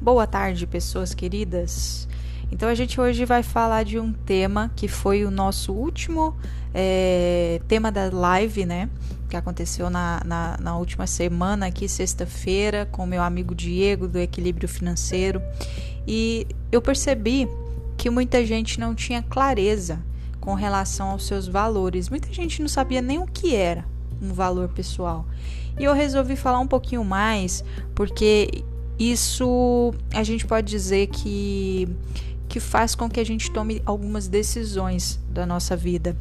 Boa 0.00 0.28
tarde, 0.28 0.64
pessoas 0.64 1.12
queridas. 1.12 2.06
Então 2.52 2.68
a 2.68 2.74
gente 2.74 3.00
hoje 3.00 3.24
vai 3.24 3.42
falar 3.42 3.82
de 3.82 3.98
um 3.98 4.12
tema 4.12 4.70
que 4.76 4.86
foi 4.86 5.24
o 5.24 5.30
nosso 5.30 5.72
último 5.72 6.36
é, 6.72 7.60
tema 7.66 7.90
da 7.90 8.08
live, 8.08 8.64
né? 8.64 8.88
Que 9.28 9.36
aconteceu 9.36 9.90
na, 9.90 10.22
na, 10.24 10.56
na 10.60 10.78
última 10.78 11.04
semana 11.04 11.66
aqui, 11.66 11.88
sexta-feira, 11.88 12.86
com 12.86 13.04
meu 13.04 13.20
amigo 13.20 13.56
Diego 13.56 14.06
do 14.06 14.20
Equilíbrio 14.20 14.68
Financeiro. 14.68 15.42
E 16.06 16.46
eu 16.70 16.80
percebi 16.80 17.48
que 17.96 18.08
muita 18.08 18.46
gente 18.46 18.78
não 18.78 18.94
tinha 18.94 19.20
clareza 19.20 19.98
com 20.38 20.54
relação 20.54 21.10
aos 21.10 21.26
seus 21.26 21.48
valores. 21.48 22.08
Muita 22.08 22.32
gente 22.32 22.62
não 22.62 22.68
sabia 22.68 23.02
nem 23.02 23.18
o 23.18 23.26
que 23.26 23.56
era 23.56 23.84
um 24.22 24.32
valor 24.32 24.68
pessoal. 24.68 25.26
E 25.76 25.82
eu 25.82 25.92
resolvi 25.92 26.36
falar 26.36 26.60
um 26.60 26.68
pouquinho 26.68 27.04
mais, 27.04 27.64
porque 27.96 28.64
isso 28.98 29.94
a 30.12 30.22
gente 30.22 30.46
pode 30.46 30.66
dizer 30.66 31.06
que, 31.08 31.88
que 32.48 32.58
faz 32.58 32.94
com 32.94 33.08
que 33.08 33.20
a 33.20 33.24
gente 33.24 33.50
tome 33.50 33.80
algumas 33.86 34.26
decisões 34.26 35.20
da 35.30 35.46
nossa 35.46 35.76
vida. 35.76 36.16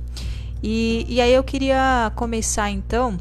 E, 0.61 1.05
e 1.07 1.21
aí 1.21 1.33
eu 1.33 1.43
queria 1.43 2.11
começar 2.15 2.69
então 2.69 3.17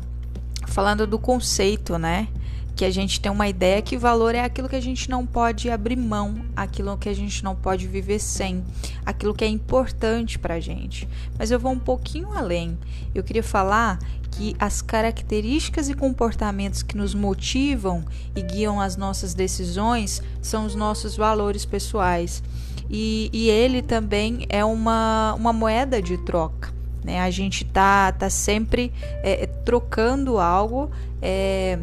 falando 0.67 1.07
do 1.07 1.19
conceito, 1.19 1.99
né? 1.99 2.29
Que 2.77 2.85
a 2.85 2.91
gente 2.91 3.21
tem 3.21 3.33
uma 3.33 3.49
ideia 3.49 3.81
que 3.81 3.97
valor 3.97 4.35
é 4.35 4.45
aquilo 4.45 4.69
que 4.69 4.77
a 4.77 4.81
gente 4.81 5.09
não 5.09 5.25
pode 5.25 5.71
abrir 5.71 5.97
mão, 5.97 6.45
aquilo 6.55 6.97
que 6.99 7.09
a 7.09 7.15
gente 7.15 7.43
não 7.43 7.57
pode 7.57 7.87
viver 7.89 8.19
sem, 8.19 8.63
aquilo 9.05 9.35
que 9.35 9.45
é 9.45 9.49
importante 9.49 10.39
para 10.39 10.55
a 10.55 10.61
gente. 10.61 11.09
Mas 11.39 11.51
eu 11.51 11.59
vou 11.59 11.73
um 11.73 11.79
pouquinho 11.79 12.33
além. 12.37 12.79
Eu 13.15 13.25
queria 13.25 13.43
falar 13.43 13.99
que 14.31 14.55
as 14.59 14.83
características 14.83 15.89
e 15.89 15.95
comportamentos 15.95 16.83
que 16.83 16.97
nos 16.97 17.15
motivam 17.15 18.05
e 18.35 18.43
guiam 18.43 18.79
as 18.79 18.95
nossas 18.95 19.33
decisões 19.33 20.23
são 20.43 20.67
os 20.67 20.75
nossos 20.75 21.17
valores 21.17 21.65
pessoais. 21.65 22.43
E, 22.91 23.31
e 23.33 23.49
ele 23.49 23.81
também 23.81 24.47
é 24.51 24.65
uma, 24.65 25.35
uma 25.35 25.53
moeda 25.53 26.03
de 26.03 26.19
troca. 26.19 26.73
Né? 27.03 27.21
A 27.21 27.31
gente 27.31 27.65
tá, 27.65 28.13
tá 28.13 28.29
sempre 28.29 28.93
é, 29.23 29.47
trocando 29.47 30.39
algo. 30.39 30.91
É, 31.23 31.79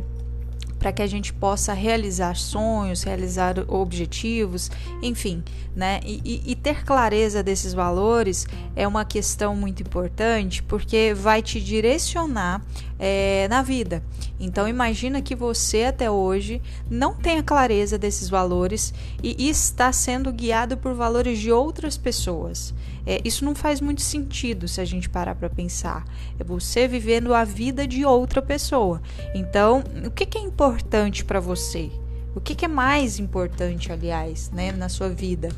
para 0.83 0.91
que 0.91 1.01
a 1.01 1.07
gente 1.07 1.31
possa 1.31 1.71
realizar 1.71 2.35
sonhos, 2.35 3.03
realizar 3.03 3.55
objetivos, 3.69 4.69
enfim, 5.01 5.41
né? 5.73 6.01
E, 6.03 6.41
e, 6.45 6.55
ter 6.57 6.83
clareza 6.83 7.41
desses 7.41 7.73
valores 7.73 8.45
é 8.75 8.85
uma 8.85 9.05
questão 9.05 9.55
muito 9.55 9.81
importante 9.81 10.61
porque 10.61 11.13
vai 11.13 11.41
te 11.41 11.61
direcionar 11.61 12.61
é, 12.99 13.47
na 13.49 13.61
vida. 13.61 14.03
Então 14.37 14.67
imagina 14.67 15.21
que 15.21 15.35
você 15.35 15.85
até 15.85 16.11
hoje 16.11 16.61
não 16.91 17.13
tem 17.15 17.37
a 17.37 17.43
clareza 17.43 17.97
desses 17.97 18.27
valores 18.27 18.93
e 19.23 19.49
está 19.49 19.89
sendo 19.93 20.33
guiado 20.33 20.75
por 20.75 20.93
valores 20.93 21.39
de 21.39 21.49
outras 21.49 21.97
pessoas. 21.97 22.73
É, 23.05 23.21
isso 23.23 23.43
não 23.43 23.53
faz 23.53 23.81
muito 23.81 24.01
sentido 24.01 24.67
se 24.67 24.79
a 24.79 24.85
gente 24.85 25.09
parar 25.09 25.35
para 25.35 25.49
pensar. 25.49 26.05
É 26.39 26.43
você 26.43 26.87
vivendo 26.87 27.33
a 27.33 27.43
vida 27.43 27.85
de 27.85 28.05
outra 28.05 28.41
pessoa. 28.41 29.01
Então, 29.33 29.83
o 30.05 30.11
que, 30.11 30.25
que 30.25 30.37
é 30.37 30.41
importante 30.41 31.25
para 31.25 31.39
você? 31.39 31.91
O 32.35 32.41
que, 32.41 32.55
que, 32.55 32.65
é 32.65 32.67
mais 32.67 33.19
importante, 33.19 33.91
aliás, 33.91 34.49
né, 34.51 34.71
na 34.71 34.89
sua 34.89 35.09
vida? 35.09 35.49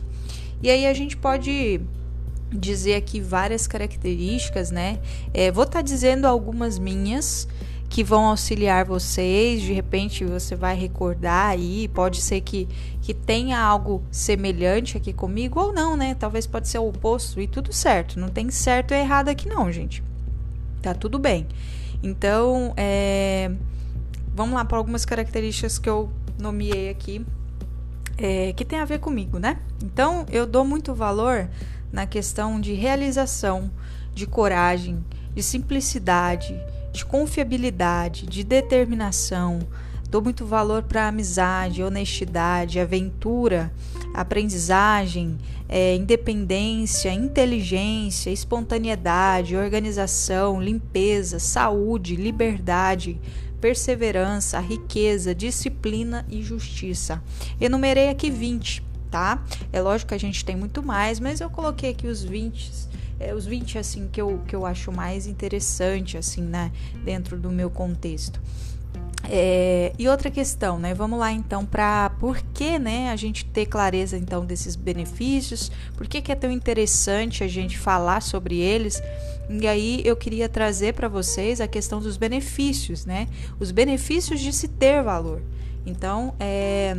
E 0.62 0.70
aí 0.70 0.86
a 0.86 0.94
gente 0.94 1.16
pode 1.16 1.80
dizer 2.52 2.96
aqui 2.96 3.20
várias 3.20 3.66
características, 3.66 4.72
né? 4.72 5.00
É, 5.34 5.52
vou 5.52 5.64
estar 5.64 5.80
tá 5.80 5.82
dizendo 5.82 6.26
algumas 6.26 6.78
minhas 6.78 7.48
que 7.96 8.04
vão 8.04 8.26
auxiliar 8.26 8.84
vocês. 8.84 9.62
De 9.62 9.72
repente 9.72 10.26
você 10.26 10.54
vai 10.54 10.76
recordar 10.76 11.52
aí, 11.52 11.88
pode 11.88 12.22
ser 12.22 12.42
que, 12.42 12.68
que 13.02 13.14
tenha 13.14 13.58
algo 13.58 14.04
semelhante 14.12 14.98
aqui 14.98 15.14
comigo 15.14 15.62
ou 15.62 15.72
não, 15.72 15.96
né? 15.96 16.14
Talvez 16.14 16.46
pode 16.46 16.68
ser 16.68 16.80
o 16.80 16.90
oposto 16.90 17.40
e 17.40 17.48
tudo 17.48 17.72
certo. 17.72 18.20
Não 18.20 18.28
tem 18.28 18.52
certo 18.52 18.94
e 18.94 19.00
errado 19.00 19.30
aqui 19.30 19.48
não, 19.48 19.72
gente. 19.72 20.04
Tá 20.82 20.94
tudo 20.94 21.18
bem. 21.18 21.48
Então, 22.04 22.74
é, 22.76 23.50
vamos 24.36 24.56
lá 24.56 24.66
para 24.66 24.78
algumas 24.78 25.06
características 25.06 25.80
que 25.80 25.90
eu 25.90 26.10
nomeei 26.38 26.90
aqui 26.90 27.26
é, 28.18 28.52
que 28.52 28.66
tem 28.66 28.80
a 28.80 28.86
ver 28.86 29.00
comigo, 29.00 29.40
né? 29.40 29.58
Então, 29.82 30.26
eu 30.30 30.46
dou 30.46 30.66
muito 30.66 30.94
valor 30.94 31.50
na 31.94 32.06
questão 32.06 32.60
de 32.60 32.74
realização, 32.74 33.72
de 34.14 34.28
coragem, 34.28 35.02
de 35.34 35.42
simplicidade, 35.42 36.62
de 36.96 37.06
confiabilidade, 37.06 38.26
de 38.26 38.44
determinação. 38.44 39.60
Dou 40.10 40.22
muito 40.22 40.46
valor 40.46 40.84
para 40.84 41.08
amizade, 41.08 41.84
honestidade, 41.84 42.80
aventura, 42.80 43.72
aprendizagem, 44.14 45.38
é, 45.68 45.96
independência, 45.96 47.12
inteligência, 47.12 48.30
espontaneidade, 48.30 49.58
organização, 49.58 50.62
limpeza, 50.62 51.38
saúde, 51.38 52.16
liberdade, 52.16 53.20
perseverança, 53.60 54.60
riqueza, 54.60 55.36
disciplina 55.36 56.26
e 56.30 56.42
justiça. 56.42 57.22
Enumerei 57.60 58.10
aqui 58.10 58.30
20, 58.30 58.84
tá? 59.12 59.44
É 59.74 59.82
lógico 59.82 60.10
que 60.10 60.16
a 60.16 60.20
gente 60.20 60.46
tem 60.46 60.56
muito 60.56 60.82
mais, 60.82 61.20
mas 61.20 61.42
eu 61.42 61.50
coloquei 61.50 61.90
aqui 61.90 62.08
os 62.08 62.24
20 62.24 62.96
é, 63.20 63.34
os 63.34 63.46
20 63.46 63.78
assim 63.78 64.08
que 64.12 64.22
eu, 64.22 64.42
que 64.48 64.56
eu 64.56 64.66
acho 64.66 64.92
mais 64.92 65.28
interessante 65.28 66.18
assim, 66.18 66.42
né, 66.42 66.72
dentro 67.04 67.38
do 67.38 67.50
meu 67.52 67.70
contexto. 67.70 68.42
É, 69.30 69.92
e 69.98 70.08
outra 70.08 70.30
questão, 70.30 70.78
né? 70.78 70.94
Vamos 70.94 71.18
lá 71.18 71.32
então 71.32 71.66
para 71.66 72.12
por 72.20 72.38
que, 72.54 72.78
né, 72.78 73.10
a 73.10 73.16
gente 73.16 73.44
ter 73.46 73.66
clareza 73.66 74.18
então 74.18 74.46
desses 74.46 74.76
benefícios? 74.76 75.72
Por 75.98 76.08
que, 76.08 76.22
que 76.22 76.32
é 76.32 76.36
tão 76.36 76.52
interessante 76.52 77.44
a 77.44 77.48
gente 77.48 77.78
falar 77.78 78.22
sobre 78.22 78.60
eles? 78.60 79.02
E 79.50 79.68
aí 79.68 80.02
eu 80.06 80.16
queria 80.16 80.48
trazer 80.48 80.94
para 80.94 81.08
vocês 81.08 81.60
a 81.60 81.68
questão 81.68 82.00
dos 82.00 82.18
benefícios, 82.18 83.06
né? 83.06 83.28
Os 83.60 83.72
benefícios 83.72 84.40
de 84.40 84.54
se 84.54 84.68
ter 84.68 85.02
valor. 85.02 85.42
Então, 85.86 86.34
é, 86.40 86.98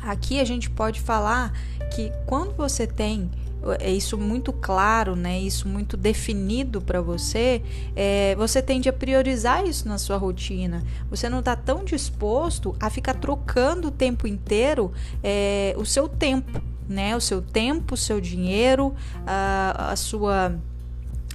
aqui 0.00 0.40
a 0.40 0.44
gente 0.44 0.70
pode 0.70 1.00
falar 1.00 1.52
que 1.94 2.12
quando 2.26 2.54
você 2.54 2.86
tem 2.86 3.30
é 3.78 3.90
isso 3.90 4.18
muito 4.18 4.52
claro, 4.52 5.16
né? 5.16 5.40
Isso 5.40 5.68
muito 5.68 5.96
definido 5.96 6.80
para 6.80 7.00
você, 7.00 7.62
é, 7.96 8.34
você 8.36 8.62
tende 8.62 8.88
a 8.88 8.92
priorizar 8.92 9.66
isso 9.66 9.88
na 9.88 9.98
sua 9.98 10.16
rotina. 10.16 10.82
Você 11.10 11.28
não 11.28 11.38
está 11.38 11.56
tão 11.56 11.84
disposto 11.84 12.76
a 12.80 12.90
ficar 12.90 13.14
trocando 13.14 13.88
o 13.88 13.90
tempo 13.90 14.26
inteiro 14.26 14.92
é, 15.22 15.74
o 15.78 15.84
seu 15.84 16.08
tempo, 16.08 16.60
né? 16.88 17.16
O 17.16 17.20
seu 17.20 17.40
tempo, 17.40 17.94
o 17.94 17.96
seu 17.96 18.20
dinheiro, 18.20 18.94
a, 19.26 19.92
a 19.92 19.96
sua 19.96 20.58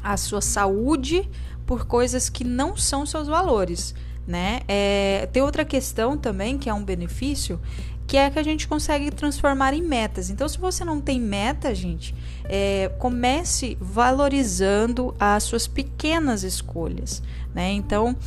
a 0.04 0.16
sua 0.18 0.42
saúde 0.42 1.30
por 1.66 1.86
coisas 1.86 2.30
que 2.30 2.44
não 2.44 2.76
são 2.76 3.06
seus 3.06 3.28
valores. 3.28 3.94
Né? 4.26 4.62
É, 4.68 5.28
tem 5.34 5.42
outra 5.42 5.66
questão 5.66 6.16
também 6.16 6.58
que 6.58 6.70
é 6.70 6.74
um 6.74 6.84
benefício 6.84 7.60
que 8.10 8.18
é 8.18 8.28
que 8.28 8.40
a 8.40 8.44
gente 8.44 8.68
consegue 8.68 9.12
transformar 9.12 9.72
em 9.72 9.84
metas. 9.84 10.32
Então, 10.32 10.50
se 10.50 10.58
você 10.58 10.84
não 10.84 11.00
tem 11.00 11.22
meta, 11.22 11.76
gente, 11.76 12.16
é, 12.46 12.92
comece 12.98 13.78
valorizando 13.80 15.14
as 15.20 15.44
suas 15.44 15.68
pequenas 15.68 16.42
escolhas. 16.42 17.22
Né? 17.54 17.72
Então, 17.74 18.18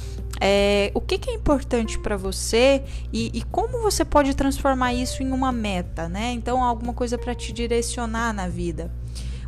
é, 0.40 0.92
o 0.94 1.00
que, 1.00 1.18
que, 1.18 1.30
é 1.30 1.34
importante 1.34 1.98
para 1.98 2.16
você 2.16 2.84
e, 3.12 3.32
e, 3.34 3.42
como 3.42 3.82
você 3.82 4.04
pode 4.04 4.36
transformar 4.36 4.94
isso 4.94 5.20
em 5.20 5.32
uma 5.32 5.50
meta, 5.50 6.08
né? 6.08 6.30
Então, 6.30 6.62
alguma 6.62 6.94
coisa 6.94 7.18
para 7.18 7.34
te 7.34 7.52
direcionar 7.52 8.32
na 8.32 8.46
vida. 8.46 8.88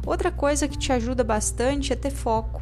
Outra 0.04 0.32
coisa 0.32 0.66
que 0.66 0.76
te 0.76 0.92
ajuda 0.92 1.22
bastante 1.22 1.92
é 1.92 1.96
ter 1.96 2.10
foco. 2.10 2.60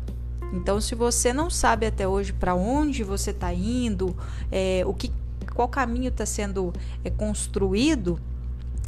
Então, 0.52 0.78
se 0.78 0.94
você 0.94 1.32
não 1.32 1.48
sabe 1.48 1.86
até 1.86 2.06
hoje 2.06 2.34
para 2.34 2.54
onde 2.54 3.02
você 3.02 3.30
está 3.30 3.52
indo, 3.54 4.14
é, 4.50 4.82
o 4.84 4.92
que 4.92 5.10
qual 5.44 5.68
caminho 5.68 6.08
está 6.08 6.26
sendo 6.26 6.72
é, 7.04 7.10
construído, 7.10 8.18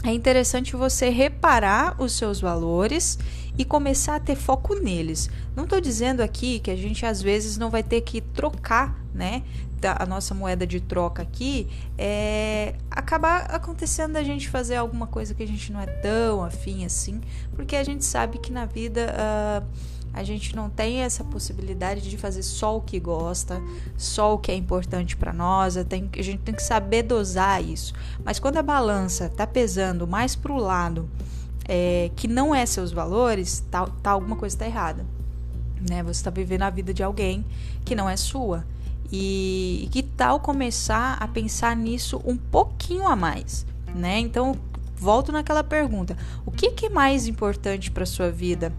é 0.04 0.12
interessante 0.12 0.76
você 0.76 1.08
reparar 1.08 2.00
os 2.00 2.12
seus 2.12 2.38
valores 2.38 3.18
e 3.56 3.64
começar 3.64 4.16
a 4.16 4.20
ter 4.20 4.36
foco 4.36 4.74
neles. 4.74 5.30
Não 5.56 5.64
estou 5.64 5.80
dizendo 5.80 6.20
aqui 6.20 6.58
que 6.58 6.70
a 6.70 6.76
gente 6.76 7.06
às 7.06 7.22
vezes 7.22 7.56
não 7.56 7.70
vai 7.70 7.82
ter 7.82 8.02
que 8.02 8.20
trocar, 8.20 8.98
né? 9.14 9.42
A 9.98 10.06
nossa 10.06 10.34
moeda 10.34 10.66
de 10.66 10.80
troca 10.80 11.22
aqui 11.22 11.68
é 11.98 12.74
acabar 12.90 13.42
acontecendo 13.54 14.16
a 14.16 14.22
gente 14.22 14.48
fazer 14.48 14.76
alguma 14.76 15.06
coisa 15.06 15.34
que 15.34 15.42
a 15.42 15.46
gente 15.46 15.70
não 15.70 15.78
é 15.78 15.86
tão 15.86 16.42
afim 16.42 16.86
assim, 16.86 17.20
porque 17.54 17.76
a 17.76 17.84
gente 17.84 18.04
sabe 18.04 18.38
que 18.38 18.50
na 18.50 18.64
vida. 18.64 19.14
Uh, 19.14 19.93
a 20.14 20.22
gente 20.22 20.54
não 20.54 20.70
tem 20.70 21.00
essa 21.00 21.24
possibilidade 21.24 22.08
de 22.08 22.16
fazer 22.16 22.42
só 22.42 22.76
o 22.76 22.80
que 22.80 22.98
gosta, 23.00 23.60
só 23.96 24.34
o 24.34 24.38
que 24.38 24.52
é 24.52 24.54
importante 24.54 25.16
para 25.16 25.32
nós. 25.32 25.76
A 25.76 25.82
gente 26.22 26.38
tem 26.38 26.54
que 26.54 26.62
saber 26.62 27.02
dosar 27.02 27.62
isso. 27.62 27.92
Mas 28.24 28.38
quando 28.38 28.56
a 28.56 28.62
balança 28.62 29.26
está 29.26 29.46
pesando 29.46 30.06
mais 30.06 30.34
para 30.34 30.52
o 30.52 30.58
lado 30.58 31.08
é, 31.66 32.10
que 32.16 32.28
não 32.28 32.54
é 32.54 32.64
seus 32.64 32.92
valores, 32.92 33.64
tá, 33.70 33.86
tá 34.02 34.12
alguma 34.12 34.36
coisa 34.36 34.54
está 34.54 34.66
errada. 34.66 35.04
Né? 35.90 36.02
Você 36.02 36.20
está 36.20 36.30
vivendo 36.30 36.62
a 36.62 36.70
vida 36.70 36.94
de 36.94 37.02
alguém 37.02 37.44
que 37.84 37.94
não 37.94 38.08
é 38.08 38.16
sua. 38.16 38.64
E, 39.12 39.82
e 39.84 39.88
que 39.88 40.02
tal 40.02 40.40
começar 40.40 41.18
a 41.20 41.28
pensar 41.28 41.76
nisso 41.76 42.22
um 42.24 42.36
pouquinho 42.36 43.06
a 43.06 43.14
mais? 43.14 43.66
né? 43.94 44.18
Então, 44.18 44.56
volto 44.96 45.30
naquela 45.30 45.62
pergunta: 45.62 46.16
o 46.44 46.50
que, 46.50 46.72
que 46.72 46.86
é 46.86 46.90
mais 46.90 47.26
importante 47.26 47.90
para 47.90 48.04
sua 48.04 48.30
vida? 48.30 48.72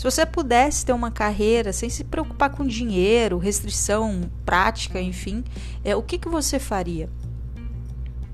Se 0.00 0.04
você 0.04 0.24
pudesse 0.24 0.86
ter 0.86 0.94
uma 0.94 1.10
carreira 1.10 1.74
sem 1.74 1.90
se 1.90 2.04
preocupar 2.04 2.48
com 2.48 2.66
dinheiro, 2.66 3.36
restrição 3.36 4.30
prática, 4.46 4.98
enfim, 4.98 5.44
é, 5.84 5.94
o 5.94 6.02
que, 6.02 6.16
que 6.16 6.26
você 6.26 6.58
faria? 6.58 7.06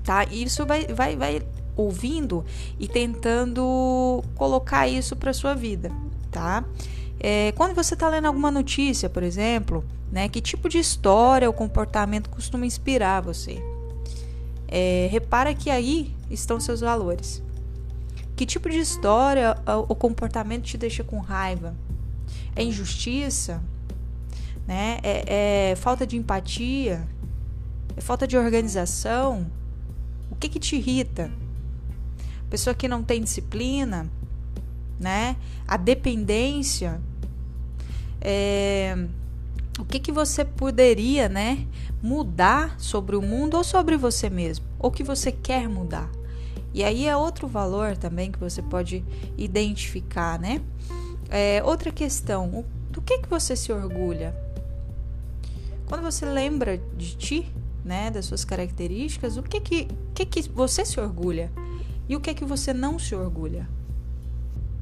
Tá? 0.01 0.23
Isso 0.31 0.65
vai, 0.65 0.87
vai, 0.87 1.17
vai 1.17 1.41
ouvindo 1.75 2.45
e 2.79 2.87
tentando 2.87 4.23
colocar 4.35 4.87
isso 4.87 5.13
para 5.13 5.33
sua 5.33 5.55
vida, 5.55 5.91
tá? 6.31 6.63
É, 7.19 7.51
quando 7.51 7.75
você 7.75 7.95
está 7.95 8.07
lendo 8.07 8.27
alguma 8.27 8.49
notícia, 8.49 9.09
por 9.09 9.21
exemplo, 9.21 9.83
né, 10.09 10.29
que 10.29 10.39
tipo 10.39 10.69
de 10.69 10.77
história 10.77 11.49
ou 11.49 11.53
comportamento 11.53 12.29
costuma 12.29 12.65
inspirar 12.65 13.19
você? 13.19 13.61
É, 14.69 15.09
repara 15.11 15.53
que 15.53 15.69
aí 15.69 16.15
estão 16.31 16.61
seus 16.61 16.79
valores. 16.79 17.43
Que 18.37 18.45
tipo 18.45 18.69
de 18.69 18.77
história 18.77 19.57
ou 19.65 19.95
comportamento 19.95 20.63
te 20.63 20.77
deixa 20.77 21.03
com 21.03 21.17
raiva? 21.17 21.75
É 22.55 22.63
injustiça? 22.63 23.63
Né? 24.67 24.99
É, 25.01 25.71
é 25.71 25.75
falta 25.75 26.05
de 26.05 26.15
empatia? 26.15 27.07
É 27.95 28.01
falta 28.01 28.27
de 28.27 28.37
organização? 28.37 29.49
O 30.29 30.35
que, 30.35 30.47
que 30.47 30.59
te 30.59 30.75
irrita? 30.75 31.31
Pessoa 32.47 32.75
que 32.75 32.87
não 32.87 33.01
tem 33.01 33.23
disciplina, 33.23 34.07
né? 34.99 35.35
A 35.67 35.75
dependência. 35.75 37.01
É, 38.21 38.95
o 39.79 39.85
que, 39.85 39.99
que 39.99 40.11
você 40.11 40.45
poderia, 40.45 41.27
né, 41.27 41.65
mudar 42.03 42.79
sobre 42.79 43.15
o 43.15 43.21
mundo 43.21 43.57
ou 43.57 43.63
sobre 43.63 43.97
você 43.97 44.29
mesmo, 44.29 44.65
ou 44.77 44.91
que 44.91 45.03
você 45.03 45.31
quer 45.31 45.67
mudar. 45.67 46.09
E 46.73 46.83
aí 46.83 47.07
é 47.07 47.15
outro 47.15 47.47
valor 47.47 47.97
também 47.97 48.31
que 48.31 48.39
você 48.39 48.61
pode 48.61 49.03
identificar, 49.37 50.39
né? 50.39 50.61
É, 51.29 51.61
outra 51.63 51.91
questão, 51.91 52.65
do 52.91 53.01
que 53.01 53.19
que 53.19 53.29
você 53.29 53.55
se 53.55 53.71
orgulha? 53.71 54.35
Quando 55.87 56.01
você 56.03 56.25
lembra 56.25 56.77
de 56.97 57.15
ti, 57.15 57.53
né, 57.83 58.11
das 58.11 58.25
suas 58.25 58.43
características, 58.43 59.37
o 59.37 59.43
que 59.43 59.61
que, 59.61 59.87
que 60.13 60.25
que 60.25 60.49
você 60.49 60.83
se 60.83 60.99
orgulha 60.99 61.51
e 62.09 62.15
o 62.15 62.19
que 62.19 62.33
que 62.33 62.43
você 62.43 62.73
não 62.73 62.99
se 62.99 63.15
orgulha? 63.15 63.67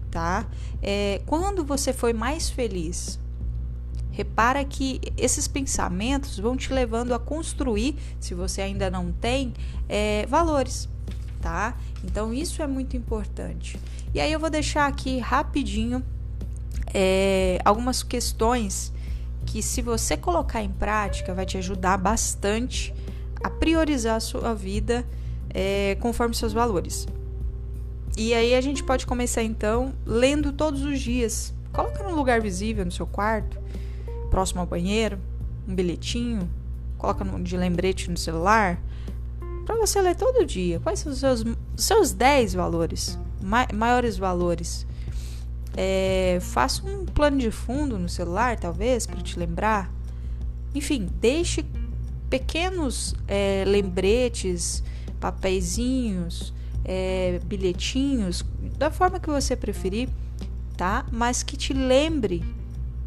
Tá? 0.09 0.47
É, 0.81 1.21
quando 1.25 1.63
você 1.63 1.93
foi 1.93 2.13
mais 2.13 2.49
feliz, 2.49 3.19
repara 4.11 4.63
que 4.63 5.01
esses 5.17 5.47
pensamentos 5.47 6.39
vão 6.39 6.55
te 6.55 6.71
levando 6.73 7.13
a 7.13 7.19
construir, 7.19 7.95
se 8.19 8.33
você 8.33 8.61
ainda 8.61 8.89
não 8.89 9.11
tem, 9.11 9.53
é, 9.89 10.25
valores, 10.27 10.89
tá? 11.45 11.77
Então 12.03 12.33
isso 12.33 12.63
é 12.63 12.65
muito 12.67 12.97
importante. 12.97 13.79
E 14.15 14.19
aí 14.19 14.31
eu 14.31 14.39
vou 14.39 14.49
deixar 14.49 14.87
aqui 14.87 15.19
rapidinho 15.19 16.03
é, 16.91 17.59
algumas 17.63 18.01
questões 18.01 18.91
que, 19.45 19.61
se 19.61 19.79
você 19.83 20.17
colocar 20.17 20.63
em 20.63 20.71
prática, 20.71 21.35
vai 21.35 21.45
te 21.45 21.55
ajudar 21.59 21.97
bastante 21.97 22.91
a 23.43 23.49
priorizar 23.51 24.15
a 24.15 24.19
sua 24.19 24.55
vida 24.55 25.05
é, 25.53 25.95
conforme 25.99 26.33
seus 26.33 26.51
valores. 26.51 27.07
E 28.17 28.33
aí 28.33 28.55
a 28.55 28.61
gente 28.61 28.83
pode 28.83 29.05
começar 29.05 29.43
então 29.43 29.93
lendo 30.03 30.51
todos 30.51 30.81
os 30.81 30.99
dias. 30.99 31.53
Coloca 31.71 32.01
num 32.01 32.15
lugar 32.15 32.41
visível 32.41 32.83
no 32.83 32.91
seu 32.91 33.05
quarto 33.05 33.59
próximo 34.31 34.61
ao 34.61 34.65
banheiro, 34.65 35.19
um 35.67 35.75
bilhetinho, 35.75 36.49
coloca 36.97 37.23
de 37.39 37.55
lembrete 37.55 38.09
no 38.09 38.17
celular, 38.17 38.81
para 39.65 39.75
você 39.75 40.01
ler 40.01 40.15
todo 40.15 40.45
dia. 40.45 40.79
Quais 40.79 40.99
são 40.99 41.11
os 41.11 41.19
seus, 41.19 41.43
seus 41.75 42.13
10 42.13 42.53
valores, 42.53 43.19
ma 43.41 43.67
maiores 43.73 44.17
valores? 44.17 44.85
É, 45.75 46.37
faça 46.41 46.85
um 46.87 47.05
plano 47.05 47.37
de 47.37 47.51
fundo 47.51 47.99
no 47.99 48.07
celular, 48.07 48.57
talvez, 48.57 49.05
para 49.05 49.21
te 49.21 49.37
lembrar. 49.37 49.91
Enfim, 50.73 51.09
deixe 51.19 51.65
pequenos 52.29 53.13
é, 53.27 53.63
lembretes, 53.67 54.83
papeizinhos, 55.19 56.53
é, 56.83 57.39
bilhetinhos, 57.43 58.45
da 58.77 58.91
forma 58.91 59.19
que 59.19 59.29
você 59.29 59.55
preferir, 59.55 60.07
tá? 60.77 61.05
Mas 61.11 61.43
que 61.43 61.57
te 61.57 61.73
lembre 61.73 62.43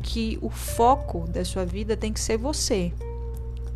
que 0.03 0.39
o 0.43 0.51
foco 0.51 1.27
da 1.29 1.45
sua 1.45 1.65
vida 1.65 1.97
tem 1.97 2.13
que 2.13 2.21
ser 2.21 2.37
você, 2.37 2.93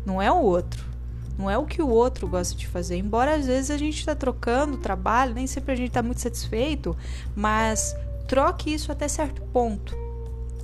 não 0.05 0.21
é 0.21 0.31
o 0.31 0.41
outro. 0.41 0.92
Não 1.37 1.49
é 1.49 1.57
o 1.57 1.65
que 1.65 1.81
o 1.81 1.87
outro 1.87 2.27
gosta 2.27 2.55
de 2.55 2.67
fazer. 2.67 2.97
Embora 2.97 3.35
às 3.35 3.47
vezes 3.47 3.71
a 3.71 3.77
gente 3.77 3.97
está 3.97 4.15
trocando 4.15 4.77
trabalho, 4.77 5.33
nem 5.33 5.47
sempre 5.47 5.73
a 5.73 5.75
gente 5.75 5.89
está 5.89 6.03
muito 6.03 6.21
satisfeito, 6.21 6.95
mas 7.35 7.95
troque 8.27 8.73
isso 8.73 8.91
até 8.91 9.07
certo 9.07 9.41
ponto. 9.53 9.95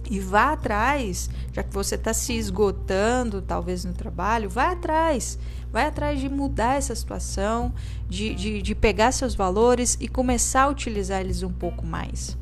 E 0.10 0.19
vá 0.19 0.54
atrás, 0.54 1.30
já 1.54 1.62
que 1.62 1.74
você 1.74 1.95
está 1.95 2.13
se 2.13 2.33
esgotando, 2.33 3.42
talvez 3.42 3.86
no 3.86 3.94
trabalho, 3.94 4.50
vá 4.50 4.71
atrás. 4.71 5.38
Vai 5.71 5.86
atrás 5.86 6.19
de 6.19 6.27
mudar 6.27 6.77
essa 6.77 6.95
situação, 6.95 7.71
de, 8.07 8.33
de, 8.33 8.62
de 8.62 8.74
pegar 8.74 9.12
seus 9.12 9.36
valores 9.36 9.98
e 10.00 10.07
começar 10.07 10.63
a 10.63 10.69
utilizar 10.69 11.21
eles 11.21 11.44
um 11.44 11.51
pouco 11.51 11.86
mais 11.86 12.36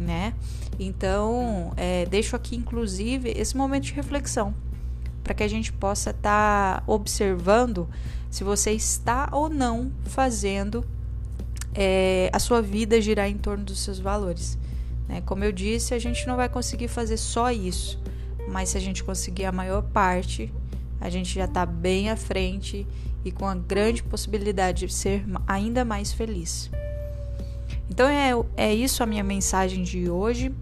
né? 0.00 0.34
Então, 0.78 1.72
é, 1.76 2.06
deixo 2.06 2.34
aqui, 2.34 2.56
inclusive, 2.56 3.32
esse 3.36 3.56
momento 3.56 3.84
de 3.84 3.92
reflexão, 3.92 4.54
para 5.22 5.34
que 5.34 5.42
a 5.42 5.48
gente 5.48 5.72
possa 5.72 6.10
estar 6.10 6.80
tá 6.80 6.82
observando 6.86 7.88
se 8.30 8.44
você 8.44 8.72
está 8.72 9.28
ou 9.32 9.48
não 9.48 9.92
fazendo 10.04 10.84
é, 11.74 12.30
a 12.32 12.38
sua 12.38 12.62
vida 12.62 13.00
girar 13.00 13.28
em 13.28 13.36
torno 13.36 13.64
dos 13.64 13.80
seus 13.80 13.98
valores. 13.98 14.58
Né? 15.08 15.20
Como 15.22 15.44
eu 15.44 15.52
disse, 15.52 15.94
a 15.94 15.98
gente 15.98 16.26
não 16.26 16.36
vai 16.36 16.48
conseguir 16.48 16.88
fazer 16.88 17.16
só 17.16 17.50
isso, 17.50 18.00
mas 18.48 18.70
se 18.70 18.78
a 18.78 18.80
gente 18.80 19.02
conseguir 19.02 19.44
a 19.44 19.52
maior 19.52 19.82
parte, 19.82 20.52
a 21.00 21.10
gente 21.10 21.34
já 21.34 21.46
está 21.46 21.64
bem 21.66 22.10
à 22.10 22.16
frente 22.16 22.86
e 23.24 23.32
com 23.32 23.46
a 23.46 23.54
grande 23.54 24.02
possibilidade 24.02 24.86
de 24.86 24.92
ser 24.92 25.24
ainda 25.46 25.84
mais 25.84 26.12
feliz. 26.12 26.70
Então 27.90 28.08
é, 28.08 28.30
é 28.56 28.74
isso 28.74 29.02
a 29.02 29.06
minha 29.06 29.24
mensagem 29.24 29.82
de 29.82 30.08
hoje. 30.08 30.52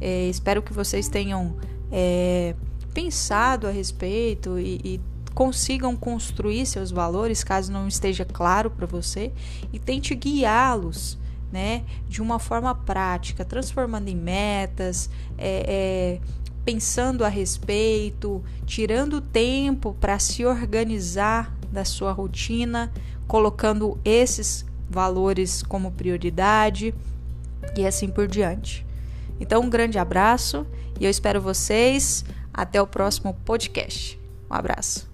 É, 0.00 0.28
espero 0.28 0.62
que 0.62 0.72
vocês 0.72 1.08
tenham 1.08 1.56
é, 1.92 2.54
pensado 2.92 3.66
a 3.66 3.70
respeito 3.70 4.58
e, 4.58 4.80
e 4.84 5.00
consigam 5.34 5.96
construir 5.96 6.66
seus 6.66 6.90
valores, 6.90 7.44
caso 7.44 7.72
não 7.72 7.86
esteja 7.86 8.24
claro 8.24 8.70
para 8.70 8.86
você, 8.86 9.32
e 9.72 9.78
tente 9.78 10.14
guiá-los. 10.14 11.18
Né, 11.52 11.82
de 12.08 12.22
uma 12.22 12.38
forma 12.38 12.72
prática, 12.72 13.44
transformando 13.44 14.06
em 14.06 14.14
metas, 14.14 15.10
é, 15.36 16.20
é, 16.20 16.20
pensando 16.64 17.24
a 17.24 17.28
respeito, 17.28 18.40
tirando 18.64 19.20
tempo 19.20 19.96
para 20.00 20.16
se 20.20 20.46
organizar 20.46 21.52
da 21.72 21.84
sua 21.84 22.12
rotina, 22.12 22.92
colocando 23.26 23.98
esses 24.04 24.64
valores 24.88 25.60
como 25.62 25.90
prioridade 25.90 26.94
e 27.76 27.86
assim 27.86 28.08
por 28.08 28.28
diante. 28.28 28.86
Então, 29.40 29.62
um 29.62 29.70
grande 29.70 29.98
abraço 29.98 30.66
e 31.00 31.04
eu 31.04 31.10
espero 31.10 31.40
vocês 31.40 32.24
até 32.52 32.80
o 32.80 32.86
próximo 32.86 33.34
podcast. 33.44 34.18
Um 34.50 34.54
abraço. 34.54 35.09